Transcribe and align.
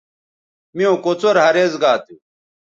میوں 0.75 0.97
کوڅر 1.03 1.35
ھریز 1.45 1.71
گا 1.81 1.93
تھو 2.03 2.15